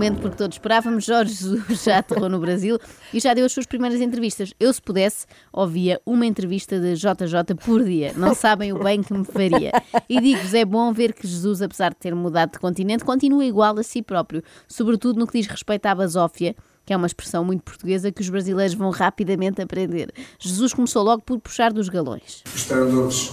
momento 0.00 0.22
porque 0.22 0.36
todos 0.36 0.54
esperávamos. 0.54 1.04
Jorge 1.04 1.34
Jesus 1.34 1.82
já 1.84 1.98
aterrou 1.98 2.30
no 2.30 2.40
Brasil 2.40 2.78
e 3.12 3.20
já 3.20 3.34
deu 3.34 3.44
as 3.44 3.52
suas 3.52 3.66
primeiras 3.66 4.00
entrevistas. 4.00 4.54
Eu, 4.58 4.72
se 4.72 4.80
pudesse, 4.80 5.26
ouvia 5.52 6.00
uma 6.06 6.24
entrevista 6.24 6.80
de 6.80 6.94
JJ 6.94 7.54
por 7.62 7.84
dia. 7.84 8.14
Não 8.16 8.34
sabem 8.34 8.72
o 8.72 8.82
bem 8.82 9.02
que 9.02 9.12
me 9.12 9.26
faria. 9.26 9.70
E 10.08 10.18
digo-vos, 10.18 10.54
é 10.54 10.64
bom 10.64 10.90
ver 10.92 11.12
que 11.12 11.26
Jesus, 11.26 11.60
apesar 11.60 11.90
de 11.90 11.96
ter 11.96 12.14
mudado 12.14 12.52
de 12.52 12.58
continente, 12.58 13.04
continua 13.04 13.44
igual 13.44 13.78
a 13.78 13.82
si 13.82 14.00
próprio, 14.02 14.42
sobretudo 14.66 15.20
no 15.20 15.26
que 15.26 15.38
diz 15.38 15.46
respeito 15.46 15.84
à 15.86 15.94
basófia 15.94 16.56
que 16.86 16.94
é 16.94 16.96
uma 16.96 17.06
expressão 17.06 17.44
muito 17.44 17.62
portuguesa 17.62 18.10
que 18.10 18.20
os 18.20 18.28
brasileiros 18.28 18.74
vão 18.74 18.90
rapidamente 18.90 19.62
aprender. 19.62 20.12
Jesus 20.40 20.74
começou 20.74 21.04
logo 21.04 21.22
por 21.22 21.38
puxar 21.38 21.72
dos 21.72 21.88
galões. 21.88 22.42
Os 22.52 22.64
treinadores 22.64 23.30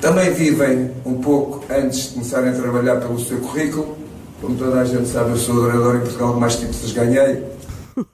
também 0.00 0.32
vivem 0.32 0.90
um 1.04 1.20
pouco 1.20 1.62
antes 1.70 2.04
de 2.04 2.14
começarem 2.14 2.50
a 2.50 2.54
trabalhar 2.54 3.00
pelo 3.00 3.18
seu 3.18 3.40
currículo. 3.40 4.05
Como 4.40 4.56
toda 4.56 4.80
a 4.80 4.84
gente 4.84 5.08
sabe, 5.08 5.30
eu 5.30 5.36
sou 5.36 5.56
o 5.56 5.62
treinador 5.62 5.96
em 5.96 6.00
Portugal 6.00 6.34
que 6.34 6.40
mais 6.40 6.56
títulos 6.56 6.92
ganhei. 6.92 7.56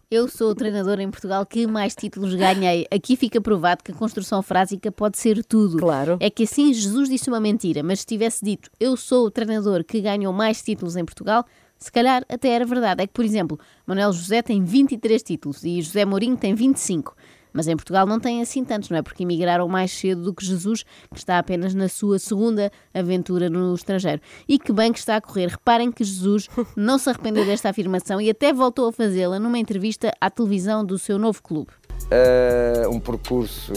Eu 0.09 0.29
sou 0.29 0.51
o 0.51 0.55
treinador 0.55 1.01
em 1.01 1.11
Portugal 1.11 1.45
que 1.45 1.67
mais 1.67 1.95
títulos 1.95 2.35
ganhei. 2.35 2.87
Aqui 2.91 3.17
fica 3.17 3.41
provado 3.41 3.83
que 3.83 3.91
a 3.91 3.95
construção 3.95 4.41
frásica 4.41 4.93
pode 4.93 5.19
ser 5.19 5.45
tudo. 5.45 5.79
Claro. 5.79 6.17
É 6.21 6.31
que 6.31 6.45
assim 6.45 6.73
Jesus 6.73 7.09
disse 7.09 7.29
uma 7.29 7.41
mentira, 7.41 7.83
mas 7.83 8.01
se 8.01 8.07
tivesse 8.07 8.45
dito 8.45 8.71
eu 8.79 8.97
sou 8.97 9.27
o 9.27 9.31
treinador 9.31 9.83
que 9.83 10.01
ganhou 10.01 10.33
mais 10.33 10.63
títulos 10.63 10.95
em 10.97 11.05
Portugal, 11.05 11.45
se 11.77 11.91
calhar 11.91 12.25
até 12.29 12.51
era 12.51 12.65
verdade. 12.65 13.03
É 13.03 13.07
que, 13.09 13.13
por 13.13 13.25
exemplo, 13.25 13.59
Manuel 13.85 14.13
José 14.13 14.41
tem 14.41 14.63
23 14.63 15.21
títulos 15.21 15.65
e 15.65 15.83
José 15.83 16.05
Mourinho 16.05 16.37
tem 16.37 16.55
25. 16.55 17.17
Mas 17.53 17.69
em 17.69 17.77
Portugal 17.77 18.07
não 18.07 18.19
tem 18.19 18.41
assim 18.41 18.65
tantos, 18.65 18.91
não 18.91 18.99
é? 18.99 19.03
Porque 19.03 19.23
emigraram 19.23 19.69
mais 19.69 19.91
cedo 19.91 20.23
do 20.23 20.35
que 20.35 20.45
Jesus, 20.45 20.85
que 21.13 21.19
está 21.19 21.39
apenas 21.39 21.75
na 21.75 21.89
sua 21.89 22.19
segunda 22.19 22.71
aventura 22.95 23.49
no 23.51 23.75
estrangeiro. 23.75 24.21
E 24.49 24.59
que 24.59 24.73
bem 24.73 24.93
que 24.93 24.99
está 24.99 25.17
a 25.17 25.21
correr. 25.21 25.49
Reparem 25.49 25.91
que 25.91 26.05
Jesus 26.05 26.49
não 26.77 26.99
se 26.99 27.11
arrependeu 27.11 27.45
desta 27.45 27.69
afirmação 27.69 28.21
e 28.21 28.31
até 28.31 28.53
voltou 28.53 28.89
a 28.89 28.93
fazê-la 28.93 29.39
numa 29.39 29.59
entrevista 29.59 30.13
à 30.21 30.31
televisão 30.31 30.85
do 30.85 30.99
seu 30.99 31.19
novo 31.19 31.43
clube. 31.43 31.71
Uh, 32.05 32.91
um 32.91 32.99
percurso 32.99 33.73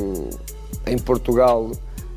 em 0.87 0.97
Portugal 0.97 1.71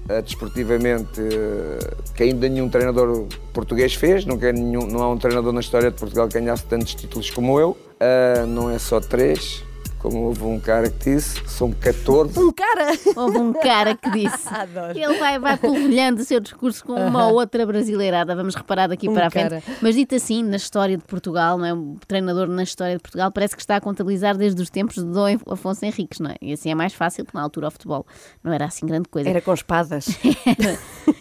uh, 0.08 0.22
desportivamente 0.22 1.20
uh, 1.20 2.12
que 2.14 2.24
ainda 2.24 2.48
nenhum 2.48 2.68
treinador 2.68 3.26
português 3.52 3.94
fez, 3.94 4.24
não, 4.24 4.36
nenhum, 4.36 4.86
não 4.86 5.02
há 5.02 5.10
um 5.10 5.18
treinador 5.18 5.52
na 5.52 5.60
história 5.60 5.90
de 5.90 5.96
Portugal 5.96 6.28
que 6.28 6.34
ganhasse 6.38 6.64
tantos 6.64 6.94
títulos 6.94 7.30
como 7.30 7.58
eu, 7.60 7.70
uh, 7.70 8.46
não 8.46 8.70
é 8.70 8.78
só 8.78 9.00
três, 9.00 9.64
como 9.98 10.24
houve 10.24 10.44
um 10.44 10.60
cara 10.60 10.88
que 10.90 11.10
disse, 11.10 11.42
são 11.46 11.72
14. 11.72 12.38
Um 12.38 12.52
cara? 12.52 12.92
Houve 13.16 13.38
um 13.38 13.52
cara 13.52 13.96
que 13.96 14.10
disse. 14.10 14.48
Adoro. 14.52 14.98
Ele 14.98 15.18
vai, 15.18 15.38
vai 15.38 15.56
polvilhando 15.56 16.20
o 16.22 16.24
seu 16.24 16.40
discurso 16.40 16.84
com 16.84 16.94
uma 16.94 17.28
outra 17.28 17.66
brasileirada, 17.66 18.34
vamos 18.34 18.54
reparar 18.54 18.86
daqui 18.86 19.08
Um 19.08 19.14
para 19.14 19.26
a 19.26 19.30
cara. 19.30 19.60
frente. 19.60 19.78
Mas 19.82 19.94
dito 19.94 20.14
assim, 20.14 20.42
na 20.42 20.56
história 20.56 20.96
de 20.96 21.04
Portugal, 21.04 21.58
não 21.58 21.64
é? 21.64 21.74
um 21.74 21.96
treinador 22.06 22.46
na 22.48 22.62
história 22.62 22.96
de 22.96 23.02
Portugal, 23.02 23.30
parece 23.32 23.54
que 23.54 23.62
está 23.62 23.76
a 23.76 23.80
contabilizar 23.80 24.36
desde 24.36 24.60
os 24.62 24.70
tempos 24.70 24.96
de 24.96 25.04
Dom 25.04 25.26
Afonso 25.50 25.84
Henriques, 25.84 26.20
não 26.20 26.30
é? 26.30 26.36
E 26.40 26.52
assim 26.52 26.70
é 26.70 26.74
mais 26.74 26.92
fácil, 26.94 27.24
porque 27.24 27.36
na 27.36 27.42
altura 27.42 27.68
o 27.68 27.70
futebol 27.70 28.06
não 28.42 28.52
era 28.52 28.66
assim 28.66 28.86
grande 28.86 29.08
coisa. 29.08 29.28
Era 29.28 29.40
com 29.40 29.52
espadas. 29.52 30.08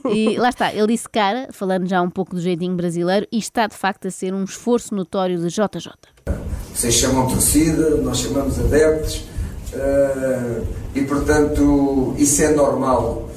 E 0.09 0.37
lá 0.37 0.49
está, 0.49 0.73
ele 0.73 0.87
disse 0.87 1.07
cara, 1.09 1.49
falando 1.51 1.87
já 1.87 2.01
um 2.01 2.09
pouco 2.09 2.35
do 2.35 2.41
jeitinho 2.41 2.75
brasileiro, 2.75 3.27
e 3.31 3.37
está 3.37 3.67
de 3.67 3.75
facto 3.75 4.07
a 4.07 4.11
ser 4.11 4.33
um 4.33 4.43
esforço 4.43 4.93
notório 4.95 5.37
de 5.37 5.47
JJ. 5.49 6.36
Vocês 6.77 6.93
chamam 6.93 7.27
torcida, 7.27 7.89
nós 8.01 8.19
chamamos 8.19 8.59
adeptos, 8.59 9.23
uh, 9.73 10.63
e 10.93 11.01
portanto 11.01 12.13
isso 12.19 12.39
é 12.43 12.51
normal. 12.51 13.31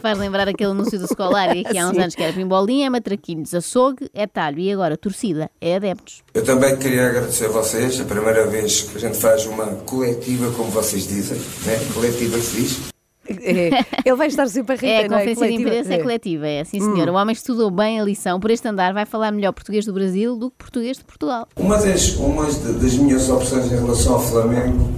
Faz 0.00 0.16
lembrar 0.16 0.46
aquele 0.46 0.70
anúncio 0.70 0.96
do 0.96 1.08
Scolari 1.08 1.64
que 1.64 1.76
há 1.76 1.88
uns 1.88 1.98
anos 1.98 2.14
que 2.14 2.22
era 2.22 2.32
pimbolinha, 2.32 2.86
é 2.86 2.90
matraquinhos, 2.90 3.52
açougue 3.52 4.08
é 4.14 4.28
talho 4.28 4.60
e 4.60 4.70
agora 4.70 4.96
torcida 4.96 5.50
é 5.60 5.74
adeptos. 5.74 6.22
Eu 6.32 6.44
também 6.44 6.76
queria 6.76 7.08
agradecer 7.08 7.46
a 7.46 7.48
vocês, 7.48 8.00
a 8.00 8.04
primeira 8.04 8.46
vez 8.46 8.82
que 8.82 8.96
a 8.96 9.00
gente 9.00 9.18
faz 9.18 9.44
uma 9.46 9.66
coletiva, 9.84 10.52
como 10.52 10.70
vocês 10.70 11.08
dizem, 11.08 11.36
né? 11.66 11.80
coletiva 11.92 12.38
que 12.38 12.44
se 12.44 12.56
diz. 12.60 12.97
É, 13.28 13.84
Ele 14.04 14.16
vai 14.16 14.28
estar 14.28 14.46
sempre 14.48 14.74
a 14.74 14.76
rir. 14.76 14.86
É, 14.86 15.04
a 15.04 15.08
não 15.08 15.16
é? 15.16 15.20
conferência 15.20 15.48
de 15.48 15.54
imprensa 15.54 15.94
é 15.94 15.98
coletiva, 15.98 16.46
é 16.46 16.64
sim 16.64 16.80
senhor. 16.80 17.08
O 17.08 17.14
homem 17.14 17.32
estudou 17.32 17.70
bem 17.70 18.00
a 18.00 18.04
lição, 18.04 18.40
por 18.40 18.50
este 18.50 18.66
andar 18.66 18.92
vai 18.92 19.04
falar 19.04 19.30
melhor 19.30 19.52
português 19.52 19.84
do 19.84 19.92
Brasil 19.92 20.36
do 20.36 20.50
que 20.50 20.56
português 20.56 20.96
de 20.96 21.04
Portugal. 21.04 21.46
Uma 21.56 21.76
das, 21.78 22.14
uma 22.16 22.44
das 22.46 22.94
minhas 22.94 23.28
opções 23.28 23.66
em 23.66 23.76
relação 23.76 24.14
ao 24.14 24.20
Flamengo, 24.20 24.90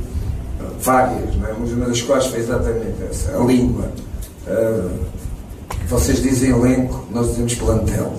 várias, 0.81 1.35
não 1.37 1.49
é? 1.49 1.55
mas 1.59 1.73
uma 1.73 1.87
das 1.87 2.01
quais 2.03 2.27
foi 2.27 2.41
exatamente 2.41 3.03
essa, 3.09 3.37
a 3.37 3.45
língua. 3.45 3.93
Uh, 4.47 4.91
vocês 5.87 6.23
dizem 6.23 6.51
elenco, 6.51 7.07
nós 7.11 7.31
dizemos 7.31 7.55
plantel. 7.55 8.15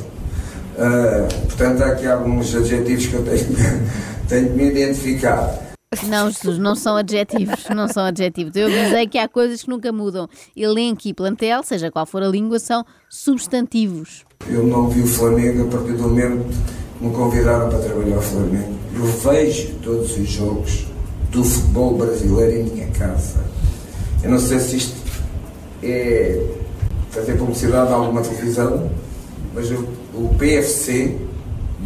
Uh, 0.77 1.45
portanto, 1.45 1.83
há 1.83 1.87
aqui 1.87 2.07
alguns 2.07 2.55
adjetivos 2.55 3.07
que 3.07 3.13
eu 3.13 3.23
tenho, 3.23 3.45
tenho 4.27 4.49
de 4.49 4.55
me 4.55 4.65
identificar. 4.69 5.60
Não, 6.07 6.31
Jesus, 6.31 6.57
não 6.57 6.73
são 6.73 6.95
adjetivos, 6.95 7.65
não 7.75 7.85
são 7.85 8.05
adjetivos. 8.05 8.55
Eu 8.55 8.67
avisei 8.67 9.05
que 9.07 9.17
há 9.17 9.27
coisas 9.27 9.61
que 9.61 9.69
nunca 9.69 9.91
mudam. 9.91 10.25
Elenco 10.55 11.01
e 11.03 11.13
plantel, 11.13 11.61
seja 11.63 11.91
qual 11.91 12.05
for 12.05 12.23
a 12.23 12.29
língua, 12.29 12.59
são 12.59 12.85
substantivos. 13.09 14.23
Eu 14.47 14.65
não 14.65 14.87
vi 14.87 15.01
o 15.01 15.05
Flamengo 15.05 15.67
a 15.67 15.69
partir 15.69 15.91
do 15.91 16.03
momento 16.03 16.45
que 16.97 17.05
me 17.05 17.13
convidaram 17.13 17.67
para 17.67 17.79
trabalhar 17.79 18.15
ao 18.15 18.21
Flamengo. 18.21 18.73
Eu 18.95 19.03
vejo 19.03 19.75
todos 19.83 20.17
os 20.17 20.29
jogos 20.29 20.85
do 21.29 21.43
futebol 21.43 21.97
brasileiro 21.97 22.69
em 22.69 22.71
minha 22.71 22.87
casa. 22.91 23.43
Eu 24.23 24.31
não 24.31 24.39
sei 24.39 24.59
se 24.59 24.77
isto 24.77 24.95
é 25.83 26.41
fazer 27.09 27.33
publicidade 27.37 27.91
a 27.91 27.95
alguma 27.95 28.21
televisão, 28.21 28.89
mas 29.53 29.69
o, 29.69 29.85
o 30.13 30.33
PFC, 30.39 31.17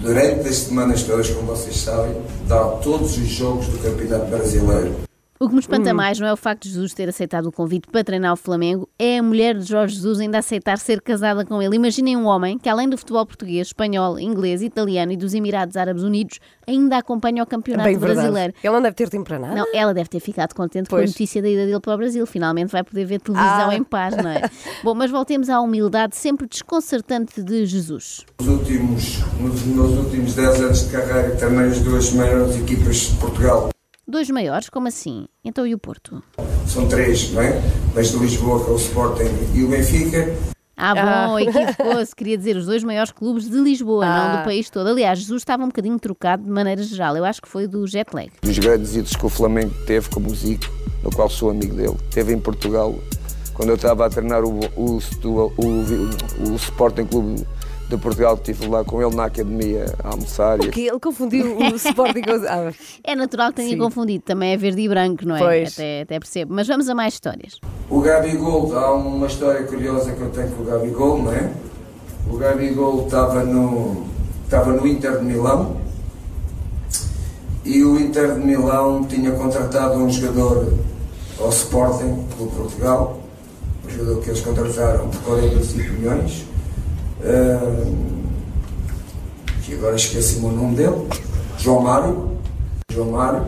durante 0.01 0.47
as 0.47 0.55
semanas 0.55 1.03
todas, 1.03 1.29
como 1.29 1.47
vocês 1.47 1.77
sabem, 1.77 2.15
dá 2.47 2.63
todos 2.83 3.17
os 3.17 3.27
jogos 3.27 3.67
do 3.67 3.77
Campeonato 3.79 4.25
Brasileiro. 4.25 5.04
O 5.37 5.49
que 5.49 5.53
me 5.53 5.59
espanta 5.59 5.93
mais 5.93 6.17
não 6.17 6.27
é 6.27 6.31
o 6.31 6.37
facto 6.37 6.63
de 6.63 6.69
Jesus 6.69 6.93
ter 6.93 7.09
aceitado 7.09 7.47
o 7.47 7.51
convite 7.51 7.89
para 7.91 8.01
treinar 8.05 8.31
o 8.31 8.37
Flamengo, 8.37 8.87
é 8.97 9.17
a 9.17 9.23
mulher 9.23 9.53
de 9.57 9.65
Jorge 9.65 9.95
Jesus 9.95 10.21
ainda 10.21 10.37
aceitar 10.37 10.77
ser 10.77 11.01
casada 11.01 11.43
com 11.43 11.61
ele. 11.61 11.75
Imaginem 11.75 12.15
um 12.15 12.25
homem 12.25 12.57
que, 12.57 12.69
além 12.69 12.87
do 12.87 12.97
futebol 12.97 13.25
português, 13.25 13.67
espanhol, 13.67 14.17
inglês, 14.17 14.61
italiano 14.61 15.11
e 15.11 15.17
dos 15.17 15.33
Emirados 15.33 15.75
Árabes 15.75 16.03
Unidos, 16.03 16.39
ainda 16.65 16.97
acompanha 16.97 17.43
o 17.43 17.45
campeonato 17.45 17.83
Bem 17.89 17.97
verdade. 17.97 18.19
brasileiro. 18.21 18.53
Ele 18.63 18.73
não 18.73 18.81
deve 18.81 18.95
ter 18.95 19.09
tempo 19.09 19.25
para 19.25 19.37
nada. 19.37 19.55
Não, 19.55 19.65
ela 19.73 19.93
deve 19.93 20.07
ter 20.07 20.21
ficado 20.21 20.53
contente 20.53 20.89
com 20.89 20.95
a 20.95 20.99
Pois. 20.99 21.11
notícia 21.11 21.41
da 21.41 21.49
ida 21.49 21.65
dele 21.65 21.81
para 21.81 21.93
o 21.93 21.97
Brasil. 21.97 22.25
Finalmente 22.25 22.71
vai 22.71 22.83
poder 22.85 23.03
ver 23.03 23.19
televisão 23.19 23.69
Ah. 23.71 23.75
em 23.75 23.83
paz, 23.83 24.15
não 24.15 24.29
é? 24.29 24.49
Bom, 24.85 24.93
mas 24.95 25.11
voltemos 25.11 25.49
à 25.49 25.59
humildade 25.59 26.15
sempre 26.15 26.47
desconcertante 26.47 27.43
de 27.43 27.65
Jesus. 27.65 28.25
Nos 28.39 28.47
últimos, 28.47 29.19
nos 29.41 29.63
meus 29.63 29.91
últimos 29.97 30.33
10 30.33 30.61
anos 30.61 30.85
de 30.85 30.91
carreira, 30.93 31.35
também 31.35 31.65
as 31.65 31.81
duas 31.81 32.13
maiores 32.13 32.55
equipas 32.55 32.95
de 32.95 33.15
Portugal 33.17 33.69
Dois 34.07 34.29
maiores, 34.29 34.69
como 34.69 34.87
assim? 34.87 35.25
Então 35.43 35.65
e 35.65 35.73
o 35.73 35.79
Porto? 35.79 36.21
são 36.67 36.87
três, 36.87 37.31
não 37.31 37.41
é? 37.41 37.61
Mas 37.93 38.11
de 38.11 38.17
Lisboa, 38.17 38.63
que 38.63 38.69
é 38.69 38.73
o 38.73 38.75
Sporting 38.77 39.29
e 39.53 39.63
o 39.63 39.67
Benfica. 39.67 40.35
Ah, 40.77 40.91
Ah. 40.91 41.27
bom, 41.27 41.39
equivocou-se. 41.39 42.15
Queria 42.15 42.37
dizer 42.37 42.55
os 42.57 42.65
dois 42.65 42.83
maiores 42.83 43.11
clubes 43.11 43.49
de 43.49 43.57
Lisboa, 43.57 44.05
não 44.05 44.11
Ah. 44.13 44.37
do 44.37 44.43
país 44.43 44.69
todo. 44.69 44.87
Aliás, 44.87 45.19
Jesus 45.19 45.41
estava 45.41 45.63
um 45.63 45.67
bocadinho 45.67 45.97
trocado 45.99 46.43
de 46.43 46.49
maneira 46.49 46.83
geral. 46.83 47.15
Eu 47.15 47.23
acho 47.25 47.41
que 47.41 47.47
foi 47.47 47.65
do 47.67 47.85
jet 47.87 48.13
lag. 48.13 48.29
Dos 48.41 48.59
grandes 48.59 48.93
ídolos 48.93 49.15
que 49.15 49.25
o 49.25 49.29
Flamengo 49.29 49.73
teve, 49.87 50.09
como 50.09 50.29
o 50.29 50.35
Zico, 50.35 50.65
no 51.03 51.09
qual 51.11 51.29
sou 51.29 51.49
amigo 51.49 51.75
dele, 51.75 51.95
teve 52.11 52.33
em 52.33 52.39
Portugal, 52.39 52.93
quando 53.53 53.69
eu 53.69 53.75
estava 53.75 54.05
a 54.05 54.09
treinar 54.09 54.43
o, 54.43 54.59
o, 54.75 54.97
o, 54.97 55.29
o, 55.57 56.51
o 56.51 56.55
Sporting 56.55 57.05
Clube 57.05 57.45
de 57.89 57.97
Portugal, 57.97 58.33
estive 58.35 58.67
lá 58.67 58.83
com 58.83 59.01
ele 59.01 59.15
na 59.15 59.25
academia 59.25 59.85
a 60.03 60.09
almoçar. 60.09 60.59
E 60.63 60.69
Que 60.69 60.87
ele 60.87 60.99
confundiu 60.99 61.57
o 61.57 61.63
Sporting 61.75 62.21
com... 62.21 62.31
Ah, 62.47 62.71
É 63.03 63.15
natural 63.15 63.49
que 63.49 63.57
tenha 63.57 63.69
Sim. 63.69 63.77
confundido. 63.77 64.23
Também 64.23 64.53
é 64.53 64.57
verde 64.57 64.81
e 64.81 64.89
branco, 64.89 65.25
não 65.25 65.35
é? 65.35 65.39
Pois. 65.39 65.73
Até, 65.73 66.01
até 66.01 66.19
percebo. 66.19 66.53
Mas 66.53 66.67
vamos 66.67 66.89
a 66.89 66.95
mais 66.95 67.13
histórias. 67.13 67.59
O 67.89 68.01
Gabigol, 68.01 68.75
há 68.75 68.93
uma 68.93 69.27
história 69.27 69.63
curiosa 69.63 70.11
que 70.13 70.21
eu 70.21 70.29
tenho 70.31 70.49
com 70.49 70.63
o 70.63 70.65
Gabigol, 70.65 71.21
não 71.21 71.31
é? 71.31 71.51
O 72.27 72.37
Gabigol 72.37 73.05
estava 73.05 73.43
no, 73.43 74.07
estava 74.43 74.71
no 74.73 74.87
Inter 74.87 75.19
de 75.19 75.25
Milão 75.25 75.77
e 77.63 77.83
o 77.83 77.99
Inter 77.99 78.33
de 78.33 78.39
Milão 78.45 79.03
tinha 79.03 79.31
contratado 79.31 79.95
um 79.95 80.09
jogador 80.09 80.73
ao 81.39 81.49
Sporting, 81.49 82.25
pelo 82.35 82.49
Portugal, 82.49 83.19
um 83.85 83.89
jogador 83.89 84.21
que 84.21 84.29
eles 84.29 84.41
contrataram 84.41 85.09
por 85.09 85.21
45 85.21 85.93
milhões. 85.93 86.45
Que 89.63 89.73
agora 89.73 89.95
esqueci-me 89.95 90.45
o 90.45 90.51
nome 90.51 90.75
dele, 90.75 91.07
João 91.57 91.81
Mário. 91.81 92.37
João 92.91 93.11
Mário. 93.11 93.47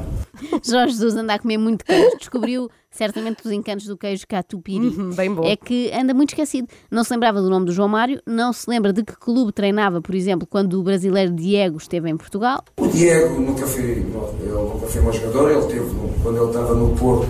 Jorge 0.64 0.94
Jesus 0.94 1.16
anda 1.16 1.34
a 1.34 1.40
comer 1.40 1.58
muito 1.58 1.86
queijo. 1.86 2.18
Descobriu 2.18 2.70
certamente 2.90 3.46
os 3.46 3.52
encantos 3.52 3.86
do 3.86 3.96
queijo 3.96 4.26
catupiry. 4.28 4.88
Uhum, 4.88 5.12
bem 5.12 5.32
bom. 5.32 5.44
É 5.44 5.56
que 5.56 5.92
anda 5.94 6.14
muito 6.14 6.30
esquecido. 6.30 6.68
Não 6.90 7.04
se 7.04 7.12
lembrava 7.14 7.42
do 7.42 7.50
nome 7.50 7.68
do 7.68 7.72
João 7.72 7.88
Mário, 7.88 8.22
não 8.26 8.52
se 8.52 8.68
lembra 8.70 8.92
de 8.92 9.04
que 9.04 9.16
clube 9.16 9.52
treinava, 9.52 10.02
por 10.02 10.16
exemplo, 10.16 10.48
quando 10.48 10.80
o 10.80 10.84
brasileiro 10.84 11.32
Diego 11.32 11.78
esteve 11.78 12.10
em 12.10 12.18
Portugal. 12.18 12.64
O 12.78 12.88
Diego 12.88 13.40
nunca 13.40 13.68
foi, 13.68 13.84
ele 13.84 14.02
nunca 14.02 14.88
foi 14.88 15.02
mau 15.02 15.14
jogador, 15.14 15.52
ele 15.52 15.66
teve, 15.68 15.86
quando 16.24 16.38
ele 16.38 16.48
estava 16.48 16.74
no 16.74 16.96
Porto, 16.96 17.30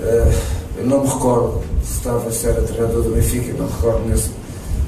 eh, 0.00 0.32
eu 0.78 0.86
não 0.86 1.02
me 1.02 1.08
recordo 1.08 1.62
se 1.82 1.98
estava 1.98 2.30
se 2.30 2.46
era 2.46 2.62
treinador 2.62 3.02
do 3.02 3.10
Benfica, 3.10 3.52
não 3.52 3.66
me 3.66 3.72
recordo 3.72 4.08
nesse, 4.08 4.30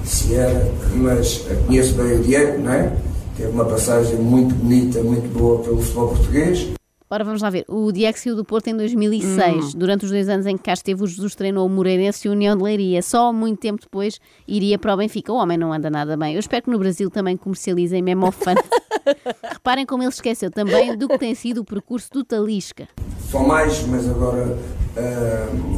se 0.09 0.35
era, 0.35 0.73
mas 0.95 1.45
conheço 1.67 1.95
bem 1.95 2.19
o 2.19 2.23
Diego, 2.23 2.59
não 2.63 2.73
é? 2.73 2.97
teve 3.37 3.51
uma 3.51 3.67
passagem 3.67 4.17
muito 4.17 4.55
bonita, 4.55 5.03
muito 5.03 5.29
boa 5.39 5.63
pelo 5.63 5.81
futebol 5.81 6.09
português. 6.09 6.69
Ora, 7.09 7.23
vamos 7.23 7.41
lá 7.41 7.51
ver. 7.51 7.65
O 7.69 7.93
Diego 7.93 8.19
saiu 8.19 8.35
do 8.35 8.45
Porto 8.45 8.67
em 8.67 8.77
2006. 8.77 9.75
Hum. 9.75 9.79
Durante 9.79 10.05
os 10.07 10.11
dois 10.11 10.29
anos 10.29 10.45
em 10.45 10.57
que 10.57 10.65
cá 10.65 10.73
esteve, 10.73 11.05
o 11.05 11.07
Jesus 11.07 11.37
treinou 11.37 11.65
o 11.65 11.69
Moreirense 11.69 12.27
e 12.27 12.29
o 12.29 12.33
União 12.33 12.57
de 12.57 12.65
Leiria. 12.65 13.01
Só 13.01 13.33
muito 13.33 13.61
tempo 13.61 13.81
depois 13.81 14.19
iria 14.49 14.77
para 14.77 14.93
o 14.93 14.97
Benfica. 14.97 15.33
O 15.33 15.37
homem 15.37 15.57
não 15.57 15.73
anda 15.73 15.89
nada 15.89 16.17
bem. 16.17 16.35
Eu 16.35 16.41
espero 16.41 16.65
que 16.65 16.71
no 16.71 16.79
Brasil 16.79 17.09
também 17.09 17.37
comercializem 17.37 18.03
mesmo 18.03 18.27
ao 18.27 18.33
fã. 18.33 18.55
Reparem 19.53 19.87
como 19.87 20.03
ele 20.03 20.11
esqueceu 20.11 20.51
também 20.51 20.97
do 20.97 21.07
que 21.07 21.17
tem 21.17 21.33
sido 21.35 21.61
o 21.61 21.65
percurso 21.65 22.11
do 22.13 22.25
Talisca. 22.25 22.89
Só 23.31 23.47
mais, 23.47 23.87
mas 23.87 24.09
agora 24.09 24.59
uh, 24.97 25.77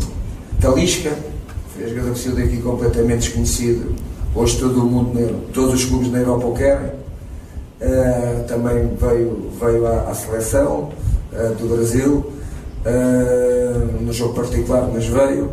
Talisca, 0.59 1.15
foi 1.75 1.89
jogador 1.89 2.15
que 2.15 2.19
saiu 2.21 2.37
daqui 2.37 2.63
completamente 2.63 3.21
desconhecido. 3.21 3.95
Hoje 4.35 4.59
todo 4.59 4.85
mundo, 4.85 5.51
todos 5.53 5.75
os 5.75 5.85
clubes 5.87 6.13
na 6.13 6.19
Europa 6.19 6.47
o 6.47 6.55
querem. 6.55 6.91
Uh, 7.81 8.45
também 8.47 8.89
veio, 9.01 9.51
veio 9.61 9.87
à, 9.87 10.11
à 10.11 10.15
seleção 10.15 10.91
uh, 11.33 11.55
do 11.55 11.75
Brasil, 11.75 12.25
uh, 12.85 14.03
no 14.03 14.13
jogo 14.13 14.35
particular, 14.35 14.89
mas 14.93 15.07
veio. 15.07 15.53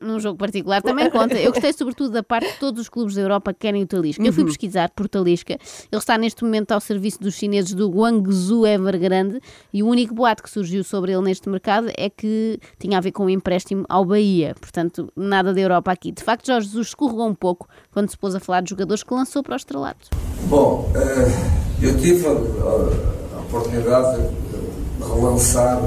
Num 0.00 0.20
jogo 0.20 0.38
particular 0.38 0.80
também 0.80 1.10
conta. 1.10 1.34
Eu 1.34 1.50
gostei 1.50 1.72
sobretudo 1.72 2.10
da 2.10 2.22
parte 2.22 2.52
de 2.52 2.58
todos 2.58 2.80
os 2.80 2.88
clubes 2.88 3.16
da 3.16 3.22
Europa 3.22 3.52
que 3.52 3.60
querem 3.60 3.82
o 3.82 3.86
Talisca. 3.86 4.22
Eu 4.22 4.32
fui 4.32 4.44
pesquisar 4.44 4.88
por 4.90 5.08
Talisca. 5.08 5.54
Ele 5.54 5.98
está 5.98 6.16
neste 6.16 6.44
momento 6.44 6.70
ao 6.70 6.80
serviço 6.80 7.20
dos 7.20 7.34
chineses 7.34 7.74
do 7.74 7.90
Guangzhou 7.90 8.64
Evergrande 8.64 9.40
e 9.72 9.82
o 9.82 9.88
único 9.88 10.14
boato 10.14 10.42
que 10.42 10.48
surgiu 10.48 10.84
sobre 10.84 11.12
ele 11.12 11.22
neste 11.22 11.48
mercado 11.48 11.90
é 11.96 12.08
que 12.08 12.60
tinha 12.78 12.98
a 12.98 13.00
ver 13.00 13.10
com 13.10 13.24
um 13.24 13.30
empréstimo 13.30 13.84
ao 13.88 14.04
Bahia. 14.04 14.54
Portanto, 14.60 15.12
nada 15.16 15.52
da 15.52 15.60
Europa 15.60 15.90
aqui. 15.90 16.12
De 16.12 16.22
facto, 16.22 16.46
Jorge 16.46 16.68
Jesus 16.68 16.88
escorregou 16.88 17.26
um 17.26 17.34
pouco 17.34 17.68
quando 17.90 18.08
se 18.08 18.16
pôs 18.16 18.36
a 18.36 18.40
falar 18.40 18.60
de 18.60 18.70
jogadores 18.70 19.02
que 19.02 19.12
lançou 19.12 19.42
para 19.42 19.56
os 19.56 19.62
estrelados. 19.62 20.08
Bom, 20.48 20.92
uh, 20.94 21.84
eu 21.84 21.98
tive 21.98 22.24
a 22.26 23.40
oportunidade 23.40 24.22
de 24.22 25.04
relançar 25.04 25.80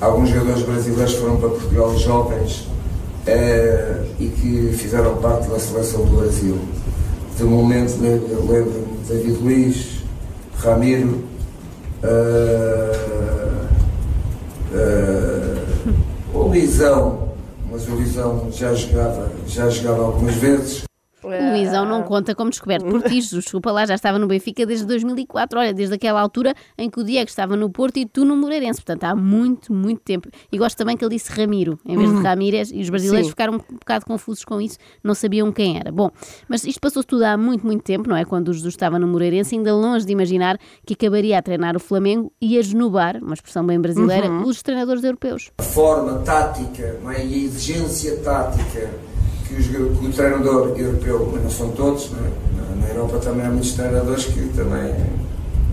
alguns 0.00 0.28
jogadores 0.28 0.62
brasileiros 0.64 1.14
que 1.14 1.20
foram 1.20 1.36
para 1.38 1.50
Portugal 1.50 1.96
jovens 1.96 2.71
uh, 3.26 4.06
e 4.18 4.28
que 4.28 4.72
fizeram 4.76 5.16
parte 5.16 5.48
da 5.48 5.58
seleção 5.58 6.04
do 6.04 6.16
Brasil. 6.16 6.58
De 7.36 7.44
momento 7.44 8.00
lembro-me 8.00 8.98
David 9.08 9.38
Luiz, 9.42 10.02
Ramiro, 10.58 11.24
uh, 12.04 13.02
o 16.34 16.52
Lisão, 16.52 17.28
mas 17.70 17.88
o 17.88 17.96
Lisão 17.96 18.48
já 18.52 18.74
jogava, 18.74 19.30
já 19.46 19.68
jogava 19.68 20.02
algumas 20.04 20.34
vezes. 20.34 20.91
O 21.22 21.50
Luizão 21.50 21.84
não 21.84 22.02
conta 22.02 22.34
como 22.34 22.50
descoberto 22.50 22.86
por 22.86 23.02
ti, 23.02 23.20
Jesus. 23.20 23.44
Desculpa 23.44 23.70
lá, 23.70 23.86
já 23.86 23.94
estava 23.94 24.18
no 24.18 24.26
Benfica 24.26 24.66
desde 24.66 24.84
2004. 24.86 25.58
Olha, 25.58 25.74
desde 25.74 25.94
aquela 25.94 26.20
altura 26.20 26.54
em 26.76 26.90
que 26.90 27.00
o 27.00 27.04
Diego 27.04 27.28
estava 27.28 27.56
no 27.56 27.70
Porto 27.70 27.98
e 27.98 28.06
tu 28.06 28.24
no 28.24 28.36
Moreirense. 28.36 28.80
Portanto, 28.80 29.04
há 29.04 29.14
muito, 29.14 29.72
muito 29.72 30.00
tempo. 30.00 30.28
E 30.50 30.58
gosto 30.58 30.76
também 30.76 30.96
que 30.96 31.04
ele 31.04 31.14
disse 31.14 31.30
Ramiro, 31.32 31.78
em 31.86 31.96
vez 31.96 32.10
de 32.10 32.22
Ramírez. 32.22 32.72
E 32.72 32.80
os 32.80 32.90
brasileiros 32.90 33.26
Sim. 33.26 33.30
ficaram 33.30 33.54
um 33.54 33.58
bocado 33.58 34.04
confusos 34.04 34.44
com 34.44 34.60
isso, 34.60 34.78
não 35.02 35.14
sabiam 35.14 35.52
quem 35.52 35.78
era. 35.78 35.92
Bom, 35.92 36.10
mas 36.48 36.64
isto 36.64 36.80
passou-se 36.80 37.06
tudo 37.06 37.24
há 37.24 37.36
muito, 37.36 37.64
muito 37.64 37.82
tempo, 37.82 38.08
não 38.08 38.16
é? 38.16 38.24
Quando 38.24 38.48
o 38.48 38.52
Jesus 38.52 38.74
estava 38.74 38.98
no 38.98 39.06
Moreirense, 39.06 39.54
ainda 39.54 39.74
longe 39.74 40.04
de 40.06 40.12
imaginar 40.12 40.58
que 40.84 40.94
acabaria 40.94 41.38
a 41.38 41.42
treinar 41.42 41.76
o 41.76 41.80
Flamengo 41.80 42.32
e 42.40 42.56
a 42.56 42.60
esnubar, 42.60 43.18
uma 43.22 43.34
expressão 43.34 43.64
bem 43.64 43.80
brasileira, 43.80 44.30
os 44.30 44.62
treinadores 44.62 45.04
europeus. 45.04 45.50
A 45.58 45.62
forma 45.62 46.18
tática 46.20 46.98
não 47.02 47.10
é? 47.10 47.24
e 47.24 47.34
a 47.34 47.36
exigência 47.44 48.16
tática 48.18 49.11
que, 49.52 49.60
os, 49.60 49.66
que 49.68 50.06
o 50.06 50.12
treinador 50.12 50.78
europeu, 50.78 51.30
mas 51.32 51.42
não 51.42 51.50
são 51.50 51.70
todos, 51.72 52.10
não 52.10 52.18
é? 52.18 52.30
na, 52.56 52.86
na 52.86 52.88
Europa 52.88 53.18
também 53.18 53.46
há 53.46 53.50
muitos 53.50 53.72
treinadores 53.72 54.24
que 54.26 54.48
também 54.48 54.94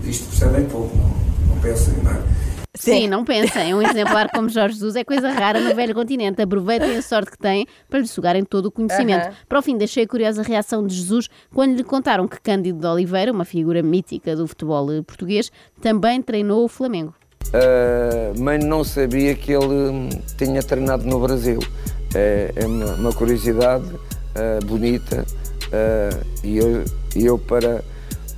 isto 0.04 0.28
percebem 0.28 0.66
pouco, 0.66 0.94
não, 0.96 1.54
não 1.54 1.60
pensam 1.60 1.94
em 1.94 2.02
nada. 2.02 2.22
Sim, 2.74 3.08
não 3.08 3.24
pensem. 3.24 3.74
Um 3.74 3.82
exemplar 3.82 4.30
como 4.30 4.48
Jorge 4.48 4.74
Jesus 4.74 4.96
é 4.96 5.04
coisa 5.04 5.30
rara 5.30 5.60
no 5.60 5.74
velho 5.74 5.94
continente. 5.94 6.40
Aproveitem 6.40 6.96
a 6.96 7.02
sorte 7.02 7.32
que 7.32 7.38
têm 7.38 7.66
para 7.88 7.98
lhe 7.98 8.06
sugarem 8.06 8.44
todo 8.44 8.66
o 8.66 8.70
conhecimento. 8.70 9.28
Para 9.48 9.58
o 9.58 9.62
fim, 9.62 9.76
deixei 9.76 10.04
a 10.04 10.06
curiosa 10.06 10.42
reação 10.42 10.86
de 10.86 10.94
Jesus 10.94 11.28
quando 11.52 11.76
lhe 11.76 11.84
contaram 11.84 12.28
que 12.28 12.40
Cândido 12.40 12.78
de 12.78 12.86
Oliveira, 12.86 13.32
uma 13.32 13.44
figura 13.44 13.82
mítica 13.82 14.36
do 14.36 14.46
futebol 14.46 14.90
eh, 14.92 15.02
português, 15.02 15.50
também 15.82 16.22
treinou 16.22 16.64
o 16.64 16.68
Flamengo. 16.68 17.12
Uh, 17.48 18.38
mas 18.38 18.64
não 18.64 18.84
sabia 18.84 19.34
que 19.34 19.52
ele 19.52 19.66
hum, 19.66 20.08
tinha 20.38 20.62
treinado 20.62 21.04
no 21.04 21.18
Brasil. 21.18 21.58
É, 22.14 22.52
é 22.56 22.66
uma, 22.66 22.94
uma 22.94 23.12
curiosidade 23.12 23.84
uh, 23.84 24.64
bonita 24.64 25.24
uh, 25.66 26.26
e 26.44 26.58
eu, 26.58 26.84
eu 27.14 27.38
para, 27.38 27.84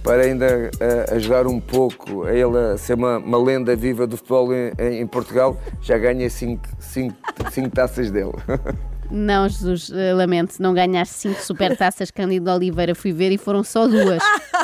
para 0.03 0.23
ainda 0.23 0.71
uh, 0.75 1.15
ajudar 1.15 1.47
um 1.47 1.61
pouco 1.61 2.25
a 2.25 2.33
ele 2.33 2.59
a 2.59 2.77
ser 2.77 2.95
uma, 2.95 3.19
uma 3.19 3.43
lenda 3.43 3.75
viva 3.75 4.07
do 4.07 4.17
futebol 4.17 4.53
em, 4.53 5.01
em 5.01 5.07
Portugal, 5.07 5.59
já 5.81 5.97
ganhei 5.97 6.29
cinco, 6.29 6.69
cinco, 6.79 7.17
cinco 7.51 7.71
taças 7.71 8.11
dele. 8.11 8.33
Não, 9.11 9.47
Jesus, 9.47 9.93
lamento, 10.17 10.55
não 10.59 10.73
ganhaste 10.73 11.15
cinco 11.17 11.43
supertaças 11.43 12.11
Cândido 12.11 12.47
de 12.47 12.51
Oliveira, 12.51 12.95
fui 12.95 13.13
ver 13.13 13.31
e 13.31 13.37
foram 13.37 13.63
só 13.63 13.87
duas. 13.87 14.23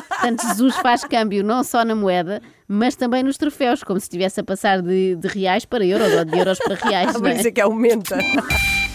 Portanto, 0.08 0.42
Jesus 0.48 0.74
faz 0.76 1.04
câmbio 1.04 1.44
não 1.44 1.62
só 1.62 1.84
na 1.84 1.94
moeda, 1.94 2.40
mas 2.66 2.96
também 2.96 3.22
nos 3.22 3.36
troféus, 3.36 3.84
como 3.84 4.00
se 4.00 4.04
estivesse 4.04 4.40
a 4.40 4.44
passar 4.44 4.80
de, 4.80 5.16
de 5.16 5.28
reais 5.28 5.66
para 5.66 5.84
euros 5.84 6.10
ou 6.14 6.24
de 6.24 6.38
euros 6.38 6.58
para 6.58 6.76
reais. 6.76 7.12
Por 7.16 7.28
é? 7.28 7.34
isso 7.34 7.48
é 7.48 7.50
que 7.50 7.60
aumenta. 7.60 8.16